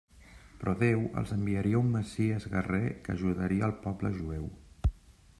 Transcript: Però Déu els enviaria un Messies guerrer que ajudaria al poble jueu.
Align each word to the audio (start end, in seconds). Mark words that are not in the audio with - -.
Però 0.61 0.71
Déu 0.77 1.01
els 1.21 1.33
enviaria 1.35 1.81
un 1.81 1.91
Messies 1.97 2.47
guerrer 2.53 2.81
que 3.07 3.15
ajudaria 3.17 3.67
al 3.67 3.75
poble 3.85 4.11
jueu. 4.17 4.49